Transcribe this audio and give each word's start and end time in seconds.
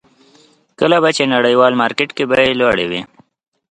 کله 0.79 0.97
به 1.03 1.09
چې 1.17 1.23
په 1.25 1.31
نړیوال 1.33 1.73
مارکېټ 1.81 2.09
کې 2.17 2.23
بیې 2.29 2.53
لوړې 2.61 2.85
وې. 2.91 3.01